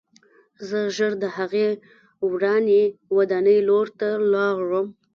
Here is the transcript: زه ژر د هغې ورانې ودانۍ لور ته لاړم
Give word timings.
زه 0.67 0.79
ژر 0.95 1.13
د 1.23 1.25
هغې 1.37 1.69
ورانې 2.31 2.81
ودانۍ 3.17 3.57
لور 3.67 3.87
ته 3.99 4.09
لاړم 4.33 4.87